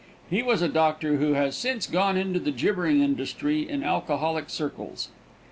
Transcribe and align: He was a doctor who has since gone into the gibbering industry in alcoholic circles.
He 0.31 0.41
was 0.41 0.63
a 0.63 0.67
doctor 0.67 1.17
who 1.17 1.33
has 1.33 1.55
since 1.55 1.85
gone 1.85 2.17
into 2.17 2.39
the 2.39 2.49
gibbering 2.49 3.01
industry 3.03 3.69
in 3.69 3.83
alcoholic 3.83 4.49
circles. 4.49 5.09